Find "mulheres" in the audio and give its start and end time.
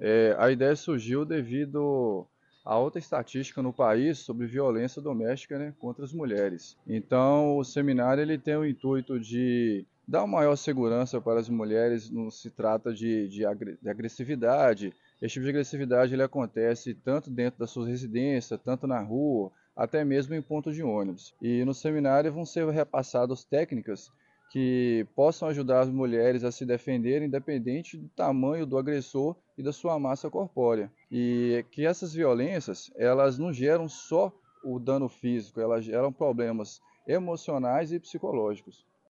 6.12-6.76, 11.48-12.10, 25.88-26.42